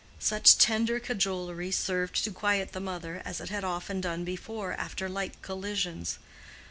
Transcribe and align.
Such 0.17 0.57
tender 0.57 0.99
cajolery 0.99 1.69
served 1.69 2.23
to 2.23 2.31
quiet 2.31 2.71
the 2.71 2.79
mother, 2.79 3.21
as 3.23 3.39
it 3.39 3.49
had 3.49 3.63
often 3.63 4.01
done 4.01 4.23
before 4.25 4.73
after 4.73 5.07
like 5.07 5.39
collisions. 5.43 6.17